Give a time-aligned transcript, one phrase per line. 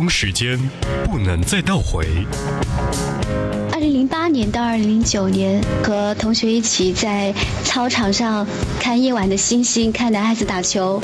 [0.00, 0.58] 当时间
[1.04, 2.06] 不能再倒回。
[3.70, 7.34] 二零零八年到二零零九年，和同学一起在
[7.64, 8.46] 操场上
[8.80, 11.02] 看夜晚的星星，看男孩子打球。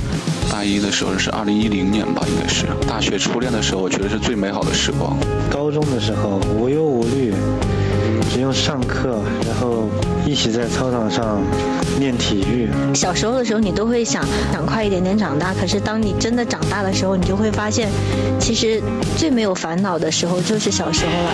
[0.51, 5.15] 大一的时候是二零一零年吧，应该是大学初恋的时候，我觉得是最美好的时光。
[5.51, 7.35] 高中的时候无忧无虑，
[8.33, 9.91] 只用上课，然后
[10.27, 11.41] 一起在操场上
[12.01, 12.69] 练体育。
[12.93, 17.89] 小时候的时候，你都会想想快一点点长大，可是当你真的长大的时候，你就会发现，
[18.41, 18.83] 其实
[19.17, 21.31] 最没有烦恼的时候就是小时候了。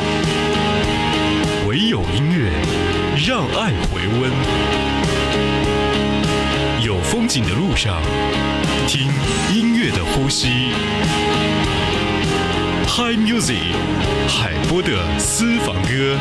[1.67, 2.53] 唯有音乐
[3.27, 4.31] 让爱回温，
[6.85, 7.97] 有风景的路上。
[8.87, 9.09] 听
[9.55, 10.49] 音乐的呼吸
[12.89, 13.73] ，Hi Music，
[14.29, 16.19] 海波的私房歌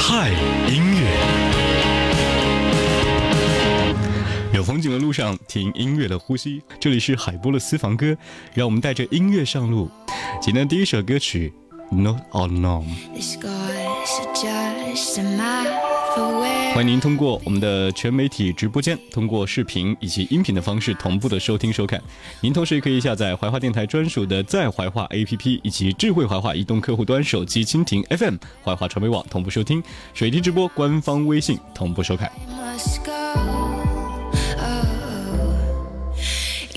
[0.00, 0.34] ，Hi
[0.68, 1.65] 音乐。
[4.56, 6.62] 有风景的路上，听音乐的呼吸。
[6.80, 8.16] 这里是海波的私房歌，
[8.54, 9.90] 让我们带着音乐上路。
[10.40, 11.52] 今天第一首歌曲
[11.90, 12.86] ，Not Alone。
[16.72, 22.02] 欢迎您通过我们的全媒体直播间，通过视频以及音频的方式同步的收听收看。
[22.40, 29.82] 您同时也可以下载怀化电台专属的在怀化 APP 以及智慧怀化移动客户端手机蜻蜓 FM 怀化传媒网同步收听，
[30.14, 32.32] 水滴直播官方微信同步收看。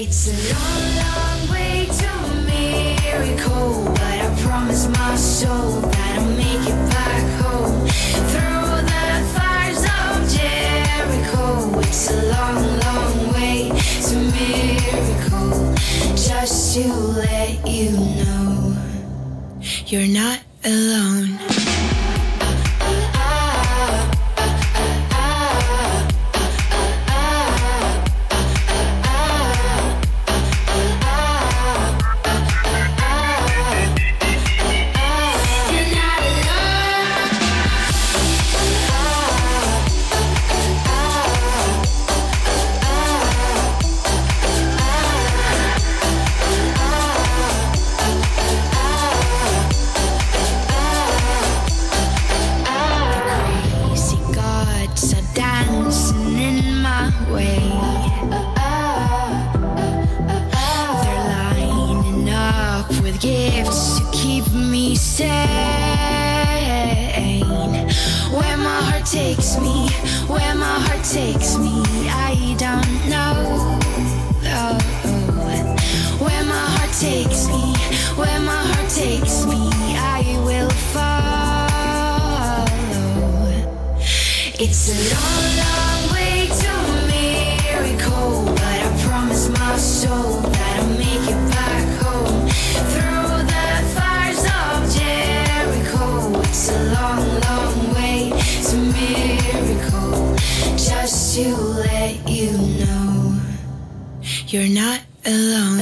[0.02, 6.38] It's a long, long way to a miracle, but I promise my soul that I'll
[6.38, 7.86] make it back home.
[8.32, 13.72] Through the fires of Jericho, it's a long, long way
[14.08, 15.76] to miracle.
[16.16, 18.78] Just to let you know,
[19.86, 21.99] you're not alone.
[64.54, 65.30] me sane.
[68.32, 69.90] Where my heart takes me,
[70.28, 71.89] where my heart takes me.
[104.52, 105.78] You're not alone.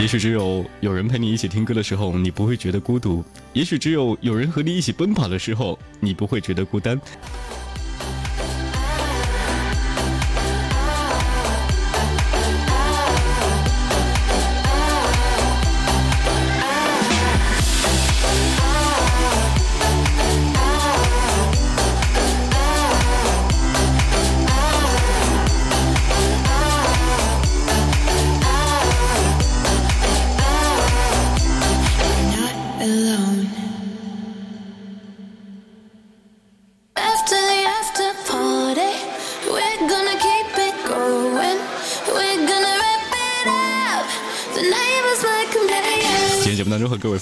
[0.00, 3.22] 也许只有有人陪你一起听歌的时候，你不会觉得孤独；
[3.52, 6.98] 也许只有有人和你一起奔跑的时候，你不会觉得孤单。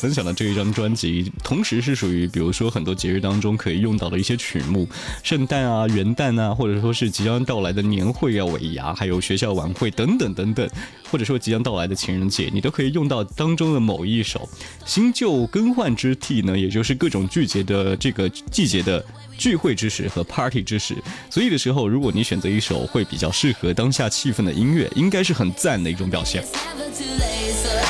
[0.03, 4.85] 分享的这一张专辑，同时是属于比如说很多节日当中可以用到的一些曲目，
[5.23, 10.69] 圣诞啊、元旦啊，或者说是即将到来的年会啊、尾牙，还有学校晚会等等等等，
[11.09, 14.49] 或者说即将到来的情人节，你都可以用到当中的某一首。
[14.85, 19.05] 新旧更换之替呢，也就是各种季节的这个季节的
[19.39, 20.97] 聚会之时和 party 之时，
[21.31, 26.45] 所以的时候，如果你选择一首会比较适合当下气氛的音乐，应该是很赞的一种表现。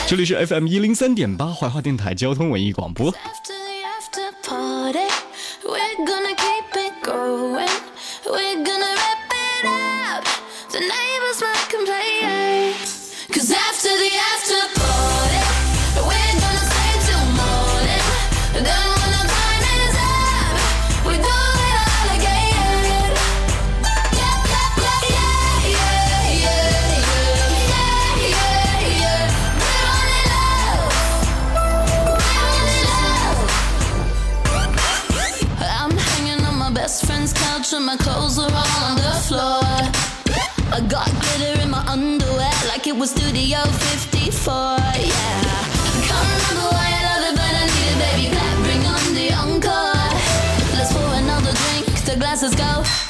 [0.08, 3.14] 这里是 FM 一零三点八怀化电台海交通文艺广播。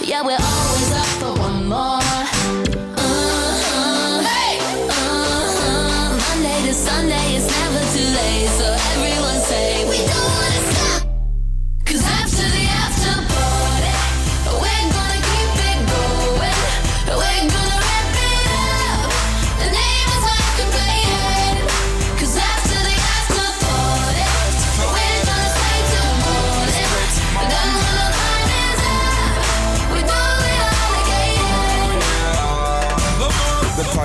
[0.05, 2.01] Yeah, we're always up for one more.
[2.99, 4.21] Uh-huh.
[4.91, 6.19] Uh-huh.
[6.29, 8.49] Monday to Sunday, it's never too late.
[8.59, 10.82] So everyone say, We don't wanna stop.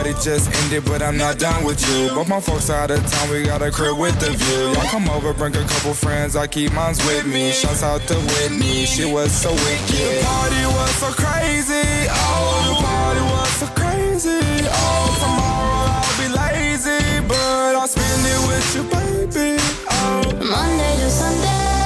[0.07, 2.09] Party just ended, but I'm not done with you.
[2.15, 4.71] But my folks out of town, we got a crib with the view.
[4.73, 7.51] Y'all come over, bring a couple friends, I keep mines with me.
[7.51, 10.19] Shouts out to Whitney, she was so wicked.
[10.19, 14.67] The party was so crazy, oh, the party was so crazy.
[14.69, 19.61] Oh, tomorrow I'll be lazy, but I'll spend it with you, baby.
[19.89, 20.23] Oh.
[20.43, 21.76] Monday to Sunday,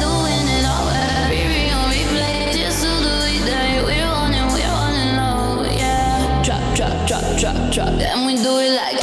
[7.72, 8.02] drop, drop.
[8.02, 9.01] And we do it like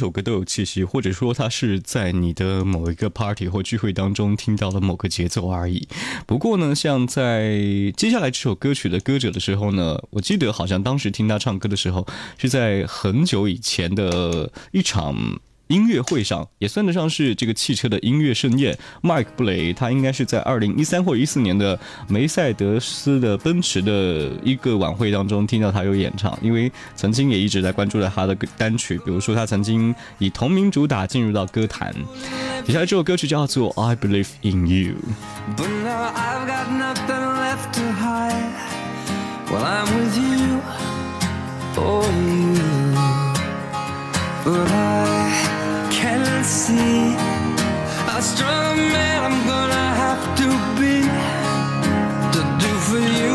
[0.00, 5.86] 首歌都有气息，或者说它是在你的某一个 party 或聚会当中听到了某个节奏而已。
[6.26, 7.58] 不过呢，像在
[7.96, 12.06] 接下来这首歌曲的歌者的时候呢，我记得好像当时听他唱歌的时候
[12.38, 15.40] 是在很久以前的一场。
[15.70, 18.76] 音乐会上也算得上是这个汽车的音乐盛宴。
[19.02, 21.78] Mike 布雷他应该是在二零一三或者一四年的
[22.08, 31.94] 梅赛德斯的奔驰的一个晚会当中听到他有演唱，因为曾经也一直在关注着他的单曲，比如说他曾经以同名主打进入到歌坛。
[32.66, 34.94] 接下来这首歌曲叫做《I Believe in You》。
[39.52, 40.60] Well, I'm with you,
[41.76, 42.50] oh you.
[46.24, 47.14] Can't see
[48.08, 50.96] how strong man I'm gonna have to be
[52.34, 53.30] to do for you.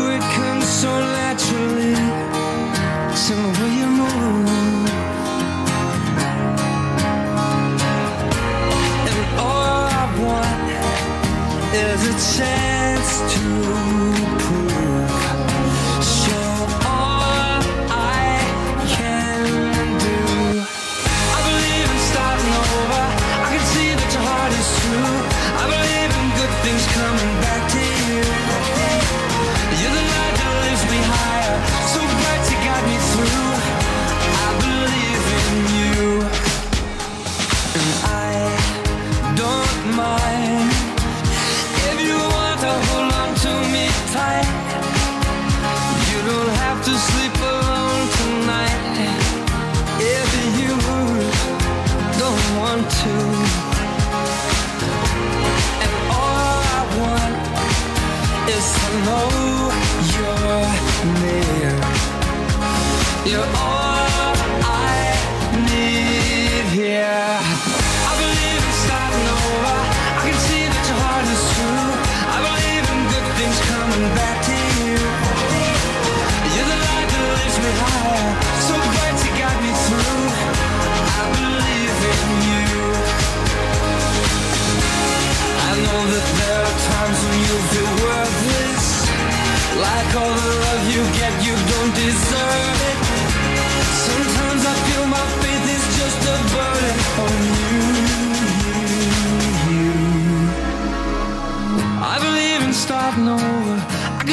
[44.16, 44.55] time.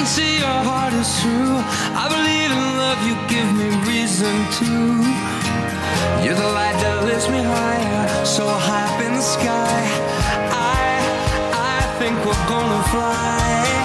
[0.04, 1.56] can see your heart is true.
[1.96, 4.72] I believe in love, you give me reason to.
[6.24, 9.80] You're the light that lifts me higher, so high up in the sky.
[10.52, 11.00] I,
[11.72, 13.83] I think we're gonna fly.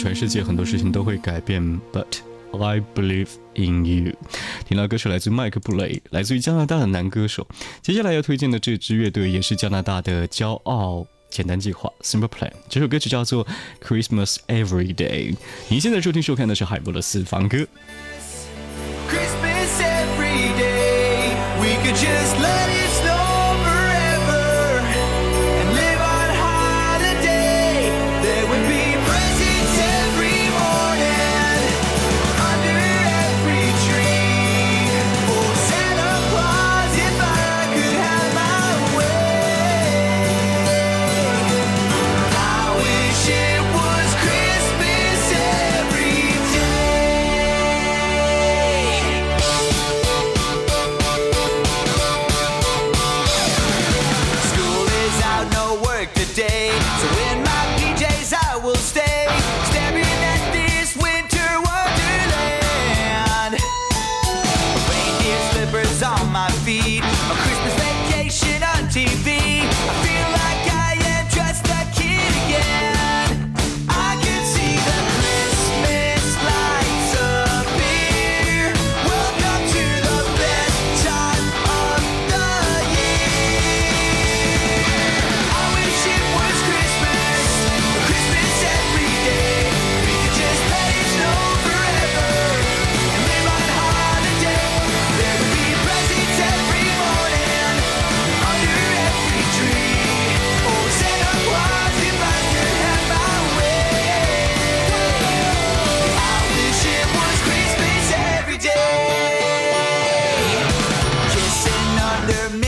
[0.00, 2.20] 全世界很多事情都会改变，But
[2.52, 4.14] I believe in you。
[4.66, 7.46] 听到歌曲来自麦克布雷，来自于加拿大的男歌手。
[7.82, 11.06] 接下来要推荐的这支乐队也是加拿大的骄傲。
[11.28, 13.46] 简单计划 （Simple Plan） 这首歌曲叫做
[13.86, 15.34] 《Christmas Every Day》。
[15.68, 17.58] 您现在收听收看的是海波的私房歌。
[19.06, 21.34] Christmas every day.
[21.60, 22.40] We could just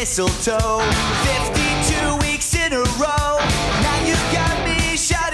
[0.03, 0.81] mistletoe,
[1.23, 3.39] 52 weeks in a row.
[3.87, 5.32] Now you got me shouting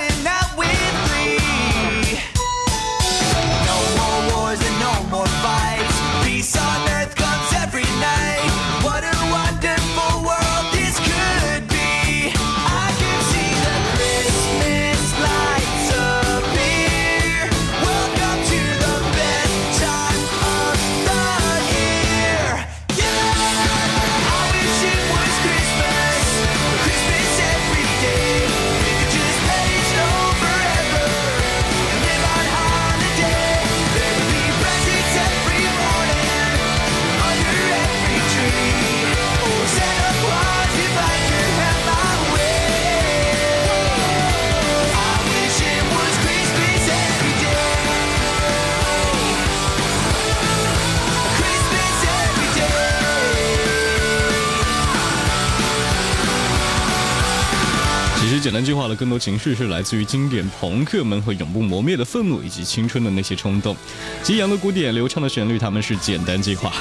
[58.98, 63.76] 更多情绪是来自于经典朋克们和永不磨灭的愤怒，以及青春的那些冲动。
[64.22, 66.72] 激昂的鼓点，流畅的旋律，他们是简单计划。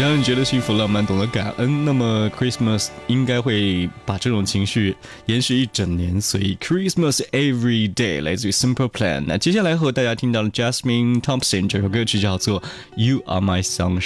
[0.00, 1.84] 让你觉得幸福、浪漫、懂得感恩。
[1.84, 9.24] 那么，Christmas 应该会把这种情绪延续一整年，所以 Christmas Every Day 来自于 Simple Plan。
[9.26, 12.62] 那接下来和大家听到的 Jasmine Thompson 这首歌曲叫做
[12.96, 14.00] 《You Are My Sunshine》。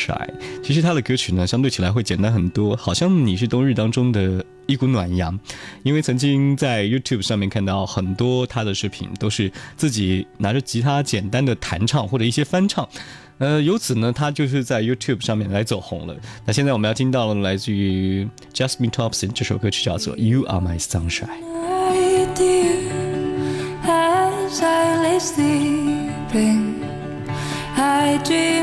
[0.64, 4.44] 其实他的歌曲呢，相对起来会简单很多，好像你是冬日当中的。
[4.66, 5.38] 一股暖阳，
[5.82, 12.88] 因为曾经在 YouTube 上面看到很多他的视频，都是自己拿着吉他简单的弹唱或者一些翻唱，
[13.38, 16.14] 呃，由此呢，他就是在 YouTube 上面来走红了。
[16.46, 21.28] 那现在我们要听到了来自于 Justin Thompson 这首歌曲叫做《You Are My Sunshine》。
[27.76, 28.53] I dream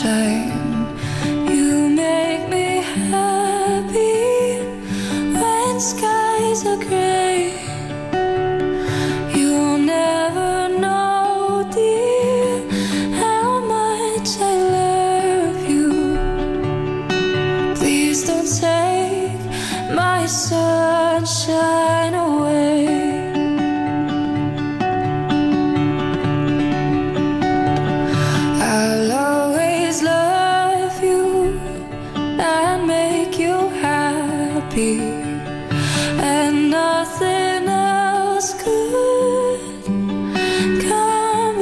[0.00, 0.47] pressure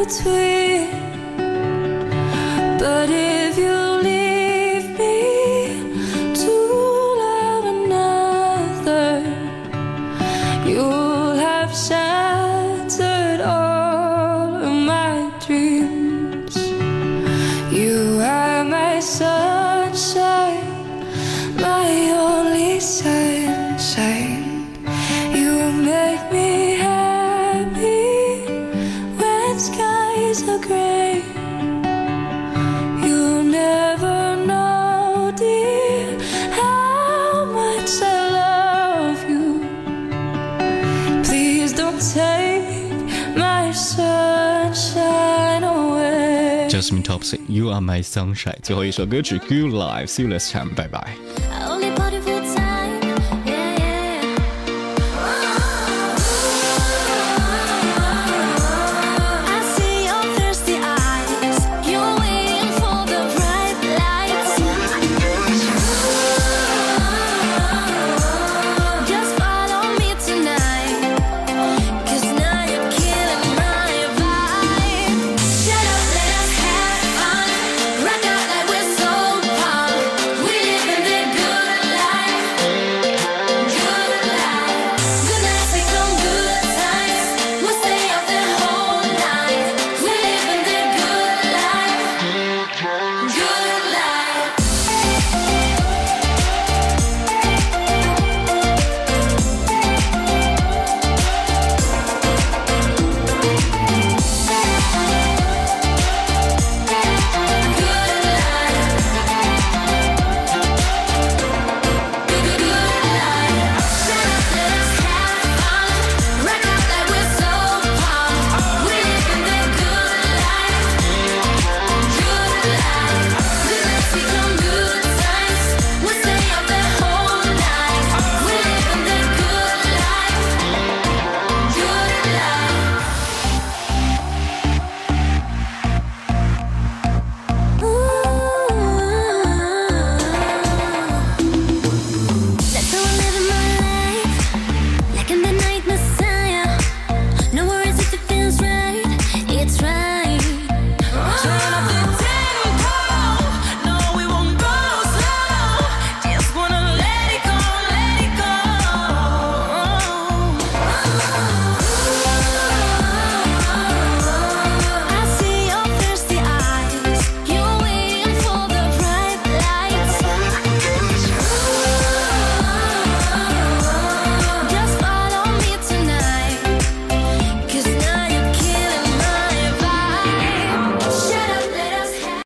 [0.07, 0.46] between
[47.07, 47.23] Top
[47.71, 48.59] Are My Sunshine。
[48.63, 51.26] 最后一首歌曲《Good Life》，See you next time，拜拜。